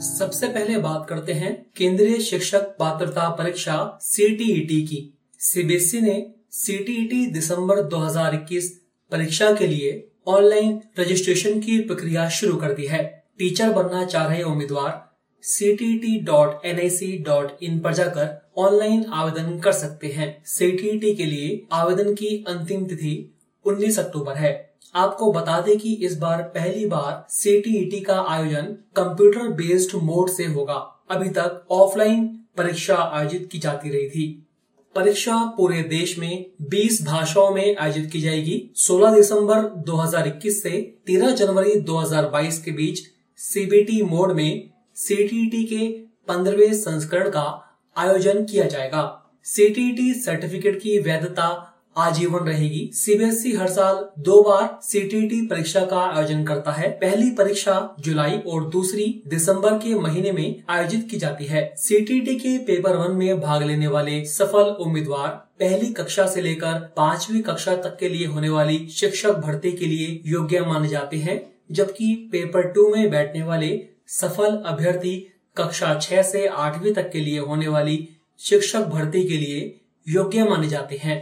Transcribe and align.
सबसे 0.00 0.48
पहले 0.48 0.78
बात 0.78 1.06
करते 1.08 1.32
हैं 1.32 1.66
केंद्रीय 1.76 2.18
शिक्षक 2.18 2.58
पात्रता 2.58 3.28
परीक्षा 3.28 3.98
सीटीईटी 4.02 4.82
की। 4.82 5.18
सीबीएसई 5.38 6.00
ने 6.00 6.32
सीटीईटी 6.50 7.26
दिसंबर 7.26 7.82
2021 7.82 8.80
परीक्षा 9.12 9.52
के 9.52 9.66
लिए 9.66 10.12
ऑनलाइन 10.26 10.82
रजिस्ट्रेशन 10.98 11.60
की 11.60 11.80
प्रक्रिया 11.80 12.28
शुरू 12.28 12.56
कर 12.56 12.72
दी 12.72 12.86
है। 12.86 13.24
टीचर 13.38 13.72
बनना 13.72 14.04
चाह 14.04 14.26
रहे 14.26 14.42
उम्मीदवार 14.42 15.06
ctt.nic.in 15.44 17.80
पर 17.80 17.94
जाकर 17.94 18.52
ऑनलाइन 18.56 19.04
आवेदन 19.04 19.60
कर 19.60 19.72
सकते 19.72 20.06
हैं। 20.06 20.42
सीटीईटी 20.46 21.14
के 21.14 21.24
लिए 21.24 21.66
आवेदन 21.72 22.14
की 22.14 22.44
अंतिम 22.48 22.86
तिथि 22.86 23.34
19 23.64 23.98
अक्टूबर 23.98 24.34
है। 24.34 24.65
आपको 24.94 25.32
बता 25.32 25.60
दें 25.60 25.78
कि 25.78 25.92
इस 25.94 26.18
बार 26.18 26.42
पहली 26.42 26.86
बार 26.86 27.26
सीटीईटी 27.30 28.00
का 28.00 28.20
आयोजन 28.20 28.62
कंप्यूटर 28.96 29.48
बेस्ड 29.48 29.94
मोड 29.94 30.30
से 30.30 30.46
होगा। 30.46 31.06
अभी 31.10 31.28
तक 31.28 31.66
ऑफलाइन 31.70 32.26
परीक्षा 32.56 32.96
आयोजित 32.96 33.48
की 33.52 33.58
जाती 33.58 33.88
रही 33.88 34.08
थी। 34.08 34.46
परीक्षा 34.94 35.36
पूरे 35.56 35.82
देश 35.82 36.18
में 36.18 36.46
20 36.62 37.02
भाषाओं 37.02 37.54
में 37.54 37.76
आयोजित 37.76 38.10
की 38.10 38.20
जाएगी। 38.20 38.70
16 38.76 39.14
दिसंबर 39.14 39.62
2021 39.62 40.62
से 40.62 40.98
13 41.06 41.30
जनवरी 41.30 41.80
2022 41.80 42.62
के 42.62 42.70
बीच 42.70 43.00
सीबीटी 43.36 44.02
मोड 44.02 44.32
में 44.32 44.70
सीटीईटी 44.94 45.64
के 45.64 45.88
पंद्रहवें 46.28 46.74
संस्करण 46.74 47.30
का 47.30 47.76
आयोजन 47.96 48.44
किया 48.44 48.66
जाएगा। 48.66 49.22
सीटीईटी 49.44 50.14
सर्टिफिकेट 50.14 50.80
की 50.82 50.98
वैधता 50.98 51.72
आजीवन 51.96 52.46
रहेगी। 52.46 52.90
सीबीएसई 52.94 53.52
हर 53.52 53.68
साल 53.68 54.04
दो 54.18 54.42
बार 54.42 54.78
सीटीईटी 54.82 55.40
परीक्षा 55.46 55.80
का 55.80 55.98
आयोजन 55.98 56.44
करता 56.44 56.72
है। 56.72 56.88
पहली 57.00 57.30
परीक्षा 57.30 57.96
जुलाई 58.00 58.38
और 58.46 58.68
दूसरी 58.70 59.04
दिसंबर 59.26 59.78
के 59.78 59.94
महीने 59.94 60.32
में 60.32 60.62
आयोजित 60.70 61.08
की 61.10 61.16
जाती 61.16 61.44
है। 61.44 61.64
सीटीईटी 61.78 62.34
के 62.36 62.56
पेपर 62.64 62.96
वन 62.96 63.16
में 63.16 63.40
भाग 63.40 63.62
लेने 63.62 63.86
वाले 63.86 64.24
सफल 64.24 64.74
उम्मीदवार 64.80 65.28
पहली 65.60 65.92
कक्षा 65.92 66.26
से 66.26 66.42
लेकर 66.42 66.78
पांचवी 66.96 67.40
कक्षा 67.40 67.76
तक 67.76 67.96
के 68.00 68.08
लिए 68.08 68.26
होने 68.26 68.48
वाली 68.48 68.86
शिक्षक 68.88 69.36
भर्ती 69.36 69.72
के 69.72 69.86
लिए 69.86 70.20
योग्य 70.26 70.60
माने 70.60 70.88
जाते 70.88 71.16
हैं, 71.16 71.40
जबकि 71.72 72.14
पेपर 72.32 72.70
टू 72.72 72.88
में 72.94 73.10
बैठने 73.10 73.42
वाले 73.42 73.80
सफल 74.10 74.62
अभ्यर्थी 74.66 75.16
कक्षा 75.56 75.94
छह 75.94 76.22
से 76.22 76.46
आठवीं 76.46 76.92
तक 76.94 77.10
के 77.10 77.20
लिए 77.20 77.38
होने 77.38 77.68
वाली 77.68 78.08
शिक्षक 78.40 78.86
भर्ती 78.86 79.24
के 79.24 79.36
लिए 79.36 79.74
योग्य 80.06 80.44
माने 80.44 80.68
जाते 80.68 80.96
हैं। 80.96 81.20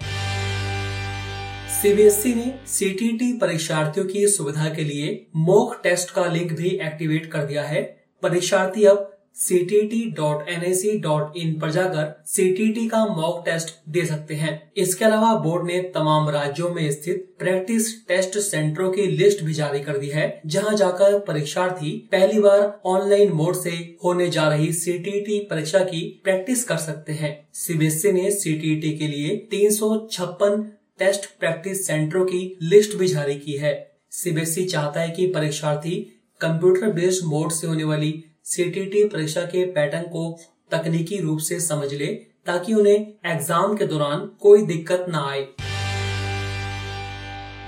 सीबीएसई 1.85 2.35
ने 2.35 2.55
सीटीटी 2.67 3.33
परीक्षार्थियों 3.33 4.07
की 4.07 4.27
सुविधा 4.27 4.75
के 4.75 4.85
लिए 4.85 5.27
मॉक 5.37 5.81
टेस्ट 5.83 6.11
का 6.11 6.27
लिंक 6.27 6.53
भी 6.53 6.79
एक्टिवेट 6.83 7.27
कर 7.27 7.39
दिया 7.39 7.63
है। 7.63 7.83
परीक्षार्थी 8.23 8.85
अब 8.85 9.19
ctt.nic.in 9.41 11.61
पर 11.61 11.71
जाकर 11.71 12.23
सीटीटी 12.27 12.89
का 12.89 13.07
मॉक 13.07 13.43
टेस्ट 13.45 13.75
दे 13.89 14.05
सकते 14.05 14.35
हैं। 14.35 14.73
इसके 14.77 15.05
अलावा 15.05 15.39
बोर्ड 15.39 15.67
ने 15.67 15.93
तमाम 15.95 16.29
राज्यों 16.29 16.75
में 16.75 16.93
स्थित 16.93 17.35
प्रैक्टिस 17.39 18.09
टेस्ट 18.09 18.39
सेंटरों 18.39 18.93
की 18.93 19.03
लिस्ट 19.03 19.45
भी 19.45 19.53
जारी 19.53 19.81
कर 19.81 19.99
दी 19.99 20.09
है, 20.09 20.43
जहाँ 20.47 20.77
जाकर 20.77 21.19
परीक्षार्थी 21.19 22.09
पहली 22.13 22.41
बार 22.41 22.81
ऑनलाइन 22.85 23.33
मोड 23.33 23.55
से 23.55 23.97
होने 24.05 24.29
जा 24.29 24.49
रही 24.49 24.73
सीटीटी 24.73 25.47
परीक्षा 25.51 25.79
की 25.79 26.21
प्रैक्टिस 26.25 26.65
कर 26.65 26.77
सकते 26.77 27.13
हैं। 27.13 27.49
सीबीएसई 27.55 28.13
ने 28.13 28.31
सीटीटी 28.31 28.99
के 28.99 29.09
लिए 29.09 29.49
तीन 29.51 29.71
सौ 29.71 30.09
छप्पन 30.13 30.73
टेस्ट 30.99 31.25
प्रैक्टिस 31.41 31.87
सेंटरों 31.87 32.25
की 32.25 32.57
लिस्ट 32.63 32.97
भी 32.97 33.07
जारी 33.07 33.35
की 33.35 33.53
है। 33.53 33.73
सीबीएसई 34.13 34.65
चाहता 34.65 35.01
है 35.01 35.11
कि 35.11 35.27
परीक्षार्थी 35.27 35.97
कंप्यूटर 36.41 36.93
बेस्ड 36.93 37.25
मोड 37.25 37.53
से 37.53 37.67
होने 37.67 37.85
वाली 37.85 38.13
सीटीटी 38.45 39.05
परीक्षा 39.05 39.43
के 39.45 39.65
पैटर्न 39.73 40.03
को 40.09 40.31
तकनीकी 40.71 41.19
रूप 41.19 41.39
से 41.39 41.61
समझ 41.61 41.93
ले, 41.93 42.07
ताकि 42.47 42.75
उन्हें 42.75 42.97
एग्ज़ाम 43.27 43.77
के 43.77 43.87
दौरान 43.87 44.29
कोई 44.41 44.63
दिक्कत 44.67 45.07
न 45.09 45.15
आए। 45.15 45.47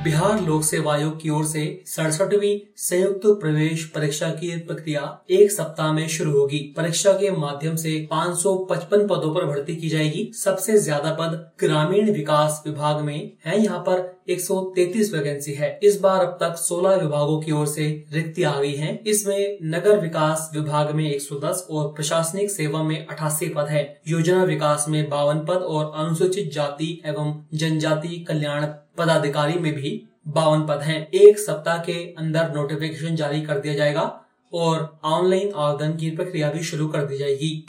बिहार 0.07 0.41
लोक 0.41 0.63
सेवा 0.65 0.93
आयोग 0.95 1.21
की 1.21 1.31
ओर 1.31 1.45
से 1.45 1.63
सड़सठवीं 1.87 2.59
संयुक्त 2.79 3.23
प्रवेश 3.41 3.85
परीक्षा 3.85 4.29
की 4.31 4.51
प्रक्रिया 4.67 5.01
एक 5.31 5.51
सप्ताह 5.53 5.93
में 5.93 6.07
शुरू 6.09 6.33
होगी। 6.33 6.59
परीक्षा 6.77 7.13
के 7.13 7.31
माध्यम 7.31 7.77
से 7.77 7.95
555 8.13 9.07
पदों 9.09 9.33
पर 9.35 9.47
भर्ती 9.47 9.77
की 9.77 9.89
जाएगी। 9.89 10.31
सबसे 10.35 10.77
ज़्यादा 10.79 11.13
पद 11.13 11.35
ग्रामीण 11.61 12.13
विकास 12.13 12.63
विभाग 12.67 13.01
में 13.01 13.33
है। 13.47 13.59
यहाँ 13.63 13.79
पर 13.89 14.05
133 14.29 15.13
वैकेंसी 15.15 15.53
है। 15.55 15.79
इस 15.83 16.01
बार 16.01 16.25
अब 16.27 16.39
तक 16.41 16.57
16 16.59 16.97
विभागों 17.03 17.41
की 17.41 17.53
ओर 17.53 17.67
से 17.67 17.89
रिक्ति 18.13 18.43
आ 18.43 18.59
गई 18.61 18.75
है। 18.75 18.95
इसमें 19.07 19.59
नगर 19.75 20.01
विकास 20.01 20.51
विभाग 20.55 20.95
में 20.95 21.05
110 21.11 21.67
और 21.71 21.93
प्रशासनिक 21.93 22.51
सेवा 22.51 22.83
में 22.83 23.07
अठासी 23.07 23.49
पद 23.49 23.69
है। 23.71 23.85
योजना 24.09 24.45
विकास 24.45 24.87
में 24.89 25.09
बावन 25.11 25.45
पद 25.45 25.69
और 25.69 25.93
अनुसूचित 25.97 26.53
जाति 26.53 27.01
एवं 27.07 27.39
जनजाति 27.55 28.25
कल्याण 28.29 28.67
पदाधिकारी 28.99 29.59
में 29.59 29.73
भी 29.73 30.09
बावन 30.29 30.67
पद 30.67 30.83
हैं। 30.83 31.11
एक 31.11 31.39
सप्ताह 31.39 31.79
के 31.79 31.93
अंदर 31.93 32.53
नोटिफिकेशन 32.55 33.17
जारी 33.17 33.41
कर 33.41 33.59
दिया 33.59 33.75
जाएगा 33.75 34.25
और 34.53 34.99
ऑनलाइन 35.05 35.53
आवेदन 35.57 35.97
की 35.97 36.11
प्रक्रिया 36.11 36.51
भी 36.51 36.63
शुरू 36.63 36.89
कर 36.89 37.05
दी 37.05 37.19
जाएगी। 37.19 37.67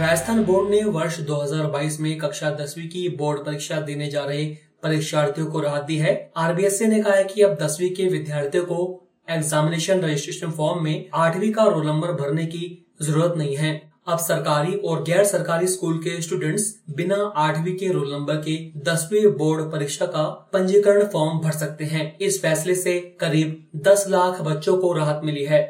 राजस्थान 0.00 0.44
बोर्ड 0.44 0.70
ने 0.70 0.82
वर्ष 0.84 1.20
2022 1.20 2.00
में 2.00 2.18
कक्षा 2.18 2.50
दसवीं 2.50 2.88
की 2.88 3.08
बोर्ड 3.08 3.44
परीक्षा 3.44 3.80
देने 3.80 4.10
जा 4.10 4.24
रहे 4.24 4.44
परीक्षार्थियों 4.82 5.46
को 5.46 5.60
राहत 5.60 5.82
दी 5.82 5.96
है। 5.96 6.32
आरबीएसए 6.36 6.86
ने 6.86 7.02
कहा 7.02 7.14
है 7.14 7.24
कि 7.24 7.42
अब 7.42 7.58
दसवीं 7.62 7.90
के 7.90 8.04
विद्यार्थियों 8.04 8.64
को 8.64 9.08
एग्जामिनेशन 9.30 10.00
रजिस्ट्रेशन 10.00 10.50
फॉर्म 10.50 10.84
में 10.84 11.08
आठवीं 11.14 11.52
का 11.52 11.62
रोल 11.62 11.86
नंबर 11.86 12.12
भरने 12.12 12.46
की 12.46 12.86
ज़रूरत 13.02 13.34
नहीं 13.36 13.56
है। 13.56 13.87
अब 14.08 14.18
सरकारी 14.18 14.74
और 14.74 15.02
गैर 15.02 15.24
सरकारी 15.24 15.66
स्कूल 15.66 15.98
के 15.98 16.20
स्टूडेंट्स 16.22 16.62
बिना 16.90 17.16
आठवीं 17.36 17.74
के 17.76 17.88
रोल 17.92 18.12
नंबर 18.12 18.34
के 18.34 18.54
दसवीं 18.80 19.26
बोर्ड 19.26 19.64
परीक्षा 19.72 20.06
का 20.06 20.22
पंजीकरण 20.52 21.04
फॉर्म 21.04 21.38
भर 21.38 21.50
सकते 21.50 21.84
हैं। 21.84 22.18
इस 22.18 22.40
फैसले 22.42 22.74
से 22.74 22.98
करीब 23.20 23.82
10 23.86 24.04
लाख 24.08 24.40
बच्चों 24.40 24.76
को 24.78 24.92
राहत 24.92 25.20
मिली 25.24 25.44
है। 25.44 25.60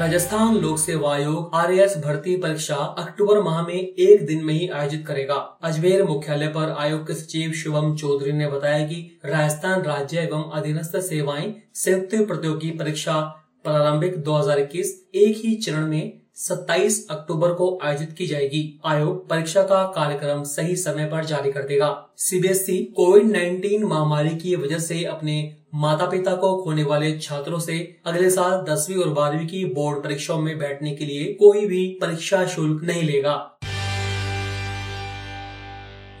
राजस्थान 0.00 0.56
लोक 0.56 0.78
सेवा 0.78 1.12
आयोग 1.14 1.54
आर 1.54 1.72
भर्ती 2.00 2.36
परीक्षा 2.36 2.74
अक्टूबर 2.74 3.40
माह 3.42 3.62
में 3.62 3.74
एक 3.74 4.26
दिन 4.26 4.44
में 4.44 4.54
ही 4.54 4.68
आयोजित 4.68 5.06
करेगा। 5.06 5.34
अजमेर 5.62 6.02
मुख्यालय 6.04 6.48
पर 6.48 6.74
आयोग 6.78 7.06
के 7.06 7.14
सचिव 7.14 7.52
शिवम 7.52 7.94
चौधरी 7.96 8.32
ने 8.32 8.46
बताया 8.46 8.86
कि 8.86 9.20
राजस्थान 9.26 9.82
राज्य 9.82 10.18
एवं 10.18 10.50
अधीनस्थ 10.50 10.96
सेवाएँ 11.00 11.54
संयुक्त 11.74 12.14
प्रतियोगी 12.28 12.70
परीक्षा 12.70 13.20
प्रारंभिक 13.64 14.16
2021 14.24 14.92
एक 15.14 15.36
ही 15.36 15.54
चरण 15.56 15.86
में 15.86 16.23
27 16.36 17.06
अक्टूबर 17.10 17.52
को 17.52 17.78
आयोजित 17.82 18.12
की 18.12 18.26
जाएगी। 18.26 18.80
आयोग 18.84 19.28
परीक्षा 19.28 19.62
का 19.62 19.82
कार्यक्रम 19.86 20.42
सही 20.42 20.76
समय 20.76 21.04
पर 21.04 21.24
जारी 21.24 21.52
कर 21.52 21.62
देगा। 21.62 22.08
सीबीएसई 22.18 22.92
कोविड 22.96 23.26
19 23.26 23.84
महामारी 23.84 24.36
की 24.36 24.56
वजह 24.56 24.78
से 24.78 25.04
अपने 25.04 25.56
माता 25.74 26.06
पिता 26.06 26.34
को 26.36 26.62
खोने 26.62 26.82
वाले 26.82 27.18
छात्रों 27.18 27.58
से 27.58 27.96
अगले 28.06 28.30
साल 28.30 28.64
दसवीं 28.68 28.96
और 28.96 29.08
बारहवीं 29.08 29.46
की 29.46 29.64
बोर्ड 29.64 30.04
परीक्षाओं 30.04 30.40
में 30.40 30.58
बैठने 30.58 30.94
के 30.94 31.04
लिए 31.04 31.32
कोई 31.32 31.66
भी 31.66 31.86
परीक्षा 32.00 32.46
शुल्क 32.46 32.84
नहीं 32.84 33.02
लेगा। 33.02 33.53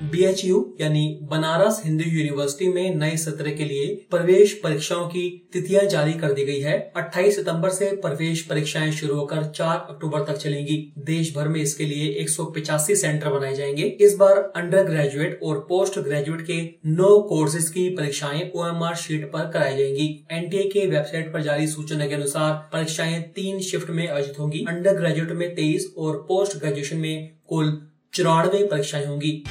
बीएचयू 0.04 0.56
यानी 0.80 1.02
बनारस 1.30 1.80
हिंदू 1.84 2.04
यूनिवर्सिटी 2.06 2.68
में 2.68 2.94
नए 2.94 3.16
सत्र 3.16 3.50
के 3.50 3.64
लिए 3.64 3.86
प्रवेश 4.10 4.52
परीक्षाओं 4.64 5.06
की 5.08 5.22
तिथियाँ 5.52 5.84
जारी 5.84 6.12
कर 6.12 6.32
दी 6.32 6.44
गई 6.44 6.60
है। 6.60 6.74
28 6.96 7.36
सितंबर 7.36 7.70
से 7.70 7.90
प्रवेश 7.96 8.42
परीक्षाएँ 8.42 8.90
शुरू 8.92 9.14
होकर 9.16 9.44
4 9.50 9.76
अक्टूबर 9.90 10.24
तक 10.24 10.36
चलेंगी। 10.36 10.76
देश 11.06 11.34
भर 11.36 11.48
में 11.48 11.60
इसके 11.60 11.84
लिए 11.84 12.08
एक 12.22 12.30
सेंटर 12.30 13.28
बनाए 13.28 13.54
जाएँगे। 13.54 13.82
इस 14.00 14.16
बार 14.16 14.38
अंडर 14.56 14.84
ग्रेजुएट 14.84 15.40
और 15.42 15.58
पोस्ट 15.68 15.98
ग्रेजुएट 15.98 16.42
के 16.46 16.60
नौ 16.90 17.18
कोर्सेज 17.28 17.68
की 17.68 17.88
परीक्षाएँ 17.96 18.50
ओएमआर 18.56 18.94
शीट 18.96 19.30
पर 19.32 19.50
कराई 19.50 19.76
जाएँगी। 19.76 20.08
एनटीए 20.32 20.68
के 20.70 20.86
वेबसाइट 20.86 21.32
पर 21.32 21.42
जारी 21.42 21.66
सूचना 21.66 22.06
के 22.06 22.14
अनुसार 22.14 22.52
परीक्षाएँ 22.72 23.20
तीन 23.36 23.60
शिफ्ट 23.62 23.90
में 23.90 24.06
आयोजित 24.08 24.38
होंगी। 24.38 24.64
अंडर 24.68 24.96
ग्रेजुएट 24.96 25.32
में 25.32 25.54
तेईस 25.54 25.92
और 25.98 26.24
पोस्ट 26.28 26.58
ग्रेजुएशन 26.58 26.96
में 26.96 27.30
कुल 27.48 27.76
चौरानवे 28.14 28.66
परीक्षाएँ 28.66 29.06
होंगी। 29.06 29.42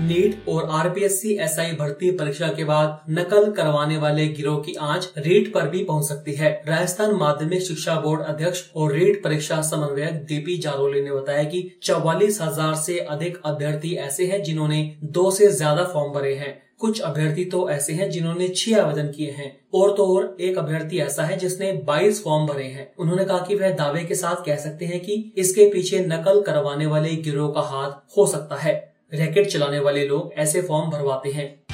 नीट 0.00 0.48
और 0.48 0.68
आरपीएससी 0.72 1.32
एसआई 1.36 1.72
भर्ती 1.72 2.10
परीक्षा 2.16 2.48
के 2.48 2.64
बाद 2.64 3.00
नकल 3.10 3.50
करवाने 3.52 3.96
वाले 3.96 4.26
गिरोह 4.28 4.58
की 4.62 4.74
आँच 4.80 5.12
रेट 5.18 5.52
पर 5.54 5.68
भी 5.68 5.82
पहुँच 5.84 6.04
सकती 6.04 6.34
है। 6.34 6.50
राजस्थान 6.68 7.14
माध्यमिक 7.14 7.62
शिक्षा 7.62 7.94
बोर्ड 8.00 8.22
अध्यक्ष 8.24 8.62
और 8.76 8.92
रेट 8.92 9.22
परीक्षा 9.24 9.60
समन्वयक 9.62 10.22
दीपी 10.24 10.56
जारोली 10.58 11.00
ने 11.00 11.12
बताया 11.12 11.42
कि 11.44 11.68
चौवालीस 11.82 12.40
हज़ार 12.42 12.74
से 12.76 12.98
अधिक 12.98 13.40
अभ्यर्थी 13.44 13.94
ऐसे 13.96 14.26
हैं 14.26 14.42
जिन्होंने 14.42 14.82
दो 15.04 15.30
से 15.30 15.48
ज़्यादा 15.48 15.84
फॉर्म 15.84 16.12
भरे 16.12 16.34
हैं। 16.34 16.56
कुछ 16.80 17.00
अभ्यर्थी 17.00 17.44
तो 17.44 17.68
ऐसे 17.70 17.92
हैं 17.92 18.08
जिन्होंने 18.10 18.48
छह 18.48 18.80
आवेदन 18.80 19.06
किए 19.06 19.30
हैं 19.30 19.50
और 19.74 19.94
तो 19.96 20.04
और 20.06 20.36
एक 20.40 20.58
अभ्यर्थी 20.58 20.98
ऐसा 20.98 21.22
है 21.22 21.36
जिसने 21.38 21.72
22 21.86 22.22
फॉर्म 22.24 22.46
भरे 22.46 22.64
हैं। 22.64 22.90
उन्होंने 22.98 23.24
कहा 23.24 23.38
कि 23.38 23.54
वह 23.54 23.74
दावे 23.76 24.04
के 24.04 24.14
साथ 24.14 24.44
कह 24.44 24.56
सकते 24.56 24.84
हैं 24.84 25.00
कि 25.00 25.32
इसके 25.38 25.68
पीछे 25.70 26.04
नकल 26.06 26.40
करवाने 26.42 26.86
वाले 26.86 27.14
गिरोह 27.22 27.50
का 27.52 27.60
हाथ 27.68 28.16
हो 28.16 28.26
सकता 28.26 28.56
है। 28.56 28.76
रैकेट 29.12 29.46
चलाने 29.46 29.78
वाले 29.78 30.06
लोग 30.06 30.32
ऐसे 30.36 30.62
फॉर्म 30.62 30.90
भरवाते 30.90 31.30
हैं। 31.30 31.64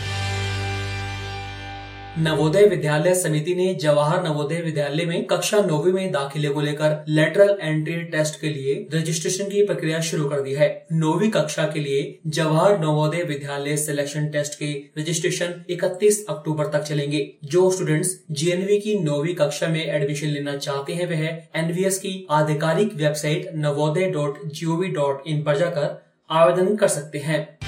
नवोदय 2.19 2.67
विद्यालय 2.67 3.15
समिति 3.15 3.55
ने 3.55 3.75
जवाहर 3.75 4.23
नवोदय 4.25 4.61
विद्यालय 4.61 5.05
में 5.05 5.25
कक्षा 5.25 5.59
नौवीं 5.59 5.93
में 5.93 6.13
दाखिले 6.13 6.49
को 6.49 6.61
लेकर 6.61 7.05
लेटरल 7.09 7.59
एंट्री 7.63 7.95
टेस्ट 7.95 8.41
के 8.41 8.49
लिए 8.49 8.89
रजिस्ट्रेशन 8.95 9.45
की 9.45 9.65
प्रक्रिया 9.67 10.01
शुरू 10.01 10.29
कर 10.29 10.41
दी 10.41 10.55
है। 10.55 10.87
नौवीं 10.93 11.31
कक्षा 11.31 11.65
के 11.65 11.81
लिए 11.81 12.21
जवाहर 12.27 12.79
नवोदय 12.79 13.23
विद्यालय 13.23 13.77
सिलेक्शन 13.77 14.29
टेस्ट 14.29 14.55
के 14.55 14.73
रजिस्ट्रेशन 14.99 15.65
31 15.71 16.25
अक्टूबर 16.29 16.67
तक 16.67 16.83
चलेंगे। 16.83 17.35
जो 17.45 17.71
स्टूडेंट्स 17.71 18.25
जीएनवी 18.31 18.79
की 18.79 18.99
नौवीं 18.99 19.35
कक्षा 19.35 19.69
में 19.69 19.85
एडमिशन 19.87 20.27
लेना 20.27 20.57
चाहते 20.57 20.93
हैं, 20.93 21.07
वह 21.07 21.61
एनवीएस 21.65 21.99
की 21.99 22.27
आधिकारिक 22.31 22.95
website 22.95 23.51
Navodaya 23.55 24.11
dot 24.11 24.39
G 24.47 24.89
dot 24.89 25.23
in 25.27 25.43
पर 25.43 25.59
जाकर 25.59 26.05
आवेदन 26.31 26.77
कर 26.77 26.89
सकते 26.89 27.19
हैं। 27.19 27.59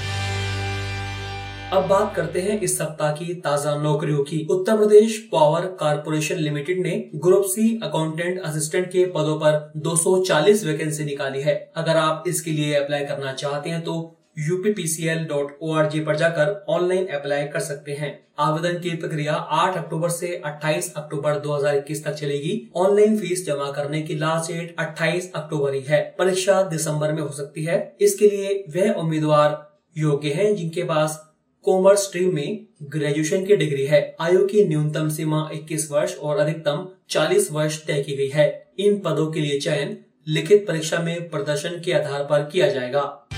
अब 1.72 1.86
बात 1.88 2.14
करते 2.16 2.40
हैं 2.40 2.60
इस 2.60 2.78
सप्ताह 2.78 3.12
की 3.12 3.34
ताज़ा 3.34 3.74
नौकरियों 3.76 4.24
की। 4.24 4.46
Uttar 4.50 4.76
Pradesh 4.76 5.18
power 5.32 5.60
corporation 5.60 6.36
limited 6.36 6.82
ने 6.82 7.10
ग्रुप 7.14 7.44
सी 7.44 7.80
अकाउंटेंट 7.82 8.40
असिस्टेंट 8.40 8.86
के 8.86 9.04
पदों 9.06 9.36
पर 9.36 9.72
240 9.76 10.64
वैकेंसी 10.64 11.04
निकाली 11.04 11.42
है। 11.42 11.54
अगर 11.76 11.96
आप 11.96 12.24
इसके 12.26 12.50
लिए 12.50 12.74
अप्लाई 12.74 13.04
करना 13.04 13.32
चाहते 13.32 13.70
हैं 13.70 13.82
तो 13.82 14.15
यूपीपीसीएल.org 14.38 16.06
पर 16.06 16.16
जाकर 16.16 16.64
ऑनलाइन 16.68 17.06
अप्लाई 17.06 17.44
कर 17.44 17.60
सकते 17.60 17.92
हैं। 17.92 18.26
आवेदन 18.38 18.78
की 18.78 18.90
प्रक्रिया 18.90 19.34
8 19.34 19.76
अक्टूबर 19.76 20.08
से 20.08 20.42
28 20.44 20.94
अक्टूबर 20.96 21.34
2021 21.34 22.04
तक 22.04 22.12
चलेगी। 22.12 22.70
ऑनलाइन 22.76 23.18
फ़ीस 23.18 23.46
जमा 23.46 23.72
करने 23.72 24.02
की 24.02 24.14
लास्ट 24.14 24.52
डेट 24.52 24.76
28 24.78 25.32
अक्टूबर 25.34 25.74
ही 25.74 25.80
है। 25.80 26.16
परीक्षा 26.18 26.62
दिसंबर 26.62 27.12
में 27.12 27.22
हो 27.22 27.28
सकती 27.28 27.64
है। 27.64 27.96
इसके 28.00 28.28
लिए 28.28 28.64
वह 28.76 28.92
उम्मीदवार 28.92 29.78
योग्य 29.98 30.28
हैं 30.28 30.56
जिनके 30.56 30.82
पास 30.82 31.32
कॉमर्स 31.64 32.04
स्ट्रीम 32.04 32.34
में 32.34 32.66
ग्रेजुएशन 32.82 33.44
की 33.44 33.56
डिग्री 33.56 33.86
है। 33.86 34.16
आयु 34.20 34.46
की 34.46 34.64
न्यूनतम 34.64 35.08
सीमा 35.08 35.50
21 35.54 35.90
वर्ष 35.90 36.16
और 36.16 36.36
अधिकतम 36.36 36.88
40 37.08 37.52
वर्ष 37.52 37.86
तय 37.86 38.02
की 38.02 38.16
गई 38.16 38.28
है। 38.28 38.72
इन 38.78 38.98
पदों 38.98 39.32
के 39.32 39.40
लिए 39.40 39.60
चयन 39.60 39.98
लिखित 40.28 40.66
परीक्षा 40.68 40.98
में 40.98 41.30
प्रदर्शन 41.30 41.82
के 41.84 41.92
आधार 41.92 42.22
पर 42.24 42.50
किया 42.52 42.68
जाएगा। 42.68 43.28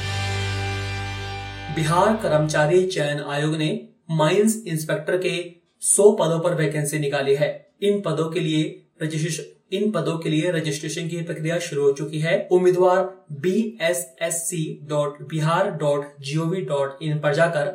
बिहार 1.78 2.16
कर्मचारी 2.16 2.86
चयन 2.86 3.20
आयोग 3.22 3.54
ने 3.56 3.66
माइंस 4.10 4.54
इंस्पेक्टर 4.66 5.18
के 5.18 5.34
100 5.82 6.10
पदों 6.20 6.38
पर 6.40 6.54
वैकेंसी 6.54 6.98
निकाली 6.98 7.34
है। 7.34 7.50
इन 7.82 8.00
पदों 8.00 8.28
के 8.30 8.40
लिए 8.40 8.62
रजिस्ट्रेशन 9.02 9.76
इन 9.76 9.90
पदों 9.90 10.16
के 10.18 10.28
लिए 10.28 10.50
रजिस्ट्रेशन 10.50 11.08
की 11.08 11.20
प्रक्रिया 11.22 11.58
शुरू 11.58 11.82
हो 11.82 11.92
चुकी 11.92 12.20
है। 12.20 12.36
उम्मीदवार 12.52 13.04
B 13.32 13.78
S 13.82 14.04
S 14.22 14.42
C 14.48 14.62
dot 14.88 15.22
Bihar 15.28 15.70
dot 15.70 16.20
G 16.20 16.36
O 16.36 16.46
V 16.46 16.60
dot 16.64 17.02
in 17.02 17.20
पर 17.20 17.34
जाकर 17.34 17.72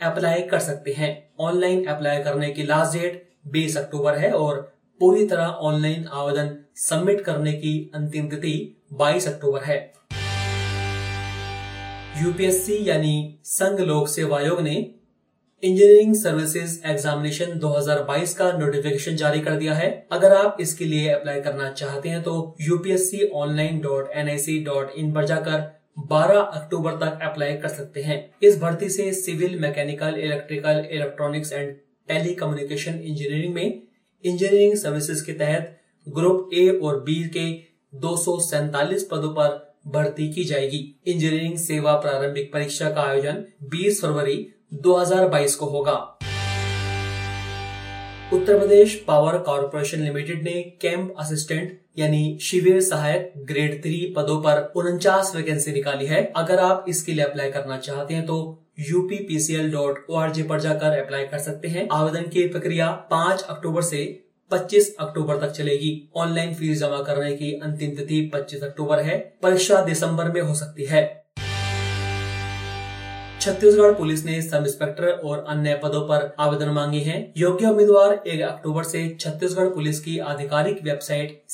अप्लाई 0.00 0.42
कर 0.42 0.58
सकते 0.58 0.92
हैं। 0.92 1.10
ऑनलाइन 1.40 1.84
अप्लाई 1.86 2.22
करने 2.22 2.50
की 2.50 2.62
लास्ट 2.62 2.98
डेट 2.98 3.28
20 3.52 3.76
अक्टूबर 3.76 4.18
है 4.18 4.32
और 4.34 4.60
पूरी 5.00 5.26
तरह 5.26 5.66
ऑनलाइन 5.70 6.06
आवेदन 6.12 6.56
सबमिट 6.82 7.20
करने 7.20 7.52
की 7.52 7.78
अंतिम 7.94 8.28
तिथि 8.28 8.56
22 8.94 9.28
अक्टूबर 9.28 9.62
है। 9.62 9.95
यूपीएससी 12.22 12.76
यानी 12.88 13.38
संघ 13.44 13.80
लोक 13.80 14.08
सेवा 14.08 14.36
आयोग 14.38 14.60
ने 14.60 14.74
इंजीनियरिंग 15.62 16.14
सर्विसेज़ 16.14 16.78
एग्जामिनेशन 16.90 17.58
2022 17.60 18.32
का 18.34 18.50
नोटिफिकेशन 18.52 19.16
जारी 19.16 19.40
कर 19.40 19.56
दिया 19.56 19.74
है। 19.74 19.88
अगर 20.12 20.34
आप 20.34 20.56
इसके 20.60 20.84
लिए 20.84 21.08
अप्लाई 21.08 21.40
करना 21.40 21.70
चाहते 21.72 22.08
हैं 22.08 22.22
तो 22.22 22.34
UPSC 22.60 23.26
online 23.34 23.80
dot 23.80 24.10
N 24.12 24.28
I 24.28 24.38
C 24.38 24.58
dot 24.64 24.94
in 24.98 25.12
पर 25.12 25.24
जाकर 25.24 25.66
12 26.12 26.40
अक्टूबर 26.54 26.96
तक 26.96 27.18
अप्लाई 27.22 27.56
कर 27.56 27.68
सकते 27.68 28.02
हैं। 28.02 28.18
इस 28.42 28.58
भर्ती 28.60 28.88
से 28.88 29.12
civil 29.12 29.58
mechanical 29.60 30.18
electrical 30.20 30.84
electronics 30.90 31.52
and 31.52 31.74
telecommunication 32.34 32.94
engineering 32.94 33.54
में 33.54 33.82
इंजीनियरिंग 34.24 34.76
सर्विसेज़ 34.76 35.24
के 35.26 35.32
तहत 35.34 35.78
ग्रुप 36.06 36.50
ए 36.54 36.68
और 36.82 37.00
बी 37.00 37.22
के 37.36 37.50
दो 38.00 38.16
पदों 39.10 39.34
पर 39.34 39.65
भर्ती 39.86 40.32
की 40.32 40.44
जाएगी। 40.44 40.78
इंजीनियरिंग 41.06 41.56
सेवा 41.58 41.94
प्रारंभिक 41.96 42.52
परीक्षा 42.52 42.90
का 42.90 43.02
आयोजन 43.02 43.44
20 43.70 44.00
फरवरी 44.02 44.46
2022 44.82 45.54
को 45.54 45.66
होगा। 45.66 45.96
Uttar 48.32 48.58
Pradesh 48.58 48.94
power 49.06 49.36
corporation 49.38 50.00
limited 50.00 50.42
ने 50.42 50.62
कैंप 50.82 51.14
असिस्टेंट 51.18 51.78
यानी 51.98 52.38
शिविर 52.42 52.80
सहायक 52.80 53.32
ग्रेड 53.46 53.82
थ्री 53.82 54.14
पदों 54.16 54.40
पर 54.42 54.60
उनचास 54.76 55.32
वैकेंसी 55.36 55.72
निकाली 55.72 56.06
है। 56.06 56.22
अगर 56.36 56.58
आप 56.58 56.84
इसके 56.88 57.12
लिए 57.12 57.24
अप्लाई 57.24 57.50
करना 57.50 57.76
चाहते 57.78 58.14
हैं 58.14 58.26
तो 58.26 58.36
यूपीपीसीएल 58.80 59.70
डॉट 59.72 60.04
ओ 60.10 60.26
पर 60.48 60.60
जाकर 60.60 60.98
अप्लाई 60.98 61.24
कर 61.24 61.38
सकते 61.38 61.68
हैं। 61.68 61.88
आवेदन 61.92 62.28
की 62.28 62.46
प्रक्रिया 62.48 62.90
5 63.10 63.42
अक्टूबर 63.42 63.82
से 63.82 64.04
25 64.50 64.96
अक्टूबर 65.00 65.36
तक 65.36 65.50
चलेगी। 65.50 66.10
ऑनलाइन 66.16 66.54
फ़ीस 66.54 66.78
जमा 66.78 67.02
करने 67.02 67.36
की 67.36 67.52
अंतिम 67.52 67.90
तिथि 67.90 68.30
25 68.34 68.62
अक्टूबर 68.62 69.00
है। 69.00 69.38
परीक्षा 69.42 69.84
दिसंबर 69.84 70.32
में 70.32 70.40
हो 70.40 70.54
सकती 70.54 70.84
है। 70.84 71.26
छत्तीसगढ़ 73.40 73.92
पुलिस 73.92 74.24
ने 74.24 74.42
सब 74.42 74.64
इंस्पेक्टर 74.66 75.06
और 75.06 75.44
अन्य 75.48 75.80
पदों 75.82 76.00
पर 76.00 76.34
आवेदन 76.38 76.68
मांगे 76.68 76.98
हैं। 76.98 77.32
योग्य 77.36 77.66
उम्मीदवार 77.66 78.22
एक 78.26 78.40
अक्टूबर 78.40 78.82
से 78.82 79.16
छत्तीसगढ़ 79.20 79.68
पुलिस 79.68 80.00
की 80.00 80.18
आधिकारिक 80.18 80.82
वेबसाइट 80.82 81.44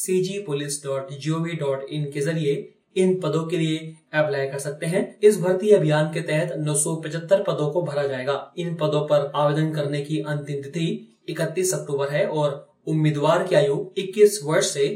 इन 1.90 2.10
के 2.10 2.20
ज़रिए 2.20 2.74
इन 2.96 3.20
पदों 3.20 3.46
के 3.46 3.56
लिए 3.56 3.94
अप्लाई 4.14 4.46
कर 4.46 4.58
सकते 4.58 4.86
हैं। 4.86 5.18
इस 5.22 5.40
भर्ती 5.40 5.70
अभियान 5.70 6.06
के 6.06 6.20
तहत 6.20 6.52
नौ 6.58 6.74
सौ 6.74 6.96
पचहत्तर 6.96 7.42
पदों 7.42 7.70
को 7.70 7.82
भरा 7.82 8.06
जाएगा। 8.06 8.52
इन 8.58 8.74
पदों 8.74 9.00
पर 9.00 9.32
आवेदन 9.34 9.72
करने 9.72 10.00
की 10.00 10.20
अंतिम 10.20 10.62
तिथि 10.62 11.18
31 11.30 11.74
अक्टूबर 11.74 12.08
है 12.08 12.26
और 12.26 12.71
उम्मीदवार 12.86 13.42
की 13.42 13.54
आयु 13.54 13.74
21 13.98 14.38
वर्ष 14.44 14.72
से 14.74 14.86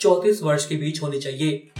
34 0.00 0.42
वर्ष 0.42 0.66
के 0.66 0.76
बीच 0.76 1.02
होनी 1.02 1.18
चाहिए। 1.18 1.70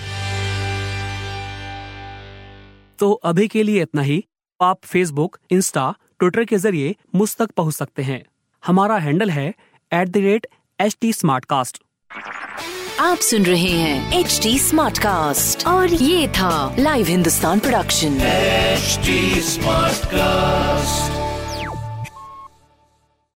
तो 2.98 3.12
अभी 3.12 3.48
के 3.48 3.62
लिए 3.62 3.82
इतना 3.82 4.02
ही। 4.02 4.24
आप 4.60 4.78
फेसबुक 4.84 5.38
इंस्टा 5.50 5.94
ट्विटर 6.18 6.44
के 6.44 6.56
ज़रिए 6.56 6.94
मुझ 7.14 7.36
तक 7.36 7.50
पहुँच 7.50 7.74
सकते 7.74 8.02
हैं। 8.02 8.24
हमारा 8.66 8.96
हैंडल 8.98 9.30
है 9.30 9.48
at 9.92 10.08
the 10.08 10.16
rate 10.16 10.46
H 10.80 10.96
T 11.00 11.12
आप 13.00 13.18
सुन 13.18 13.42
रहे 13.42 13.70
हैं 13.70 14.20
एच 14.20 14.40
टी 14.42 14.58
और 15.64 15.94
ये 15.94 16.28
था 16.28 16.76
live 16.78 17.06
Hindustan 17.06 17.58
production 17.58 18.16
H 18.20 18.98
smartcast 20.06 21.15